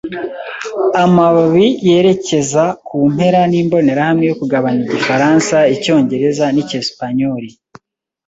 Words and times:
amababi 1.03 1.67
yerekeza 1.87 2.63
kumpera 2.87 3.39
nimbonerahamwe 3.51 4.23
yo 4.29 4.35
kugabanya 4.39 4.81
igifaransa, 4.87 5.55
icyongereza, 5.73 6.45
nicyesipanyoli 6.53 7.49